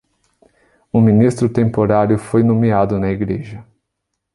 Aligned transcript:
Um 0.91 0.99
ministro 0.99 1.47
temporário 1.47 2.17
foi 2.17 2.41
nomeado 2.41 2.97
na 2.97 3.11
igreja. 3.11 3.63